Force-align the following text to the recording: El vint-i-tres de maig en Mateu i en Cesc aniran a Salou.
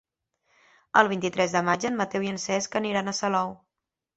El 1.01 1.09
vint-i-tres 1.11 1.53
de 1.57 1.63
maig 1.67 1.87
en 1.91 1.99
Mateu 2.01 2.27
i 2.29 2.33
en 2.33 2.41
Cesc 2.47 2.81
aniran 2.83 3.13
a 3.13 3.17
Salou. 3.23 3.55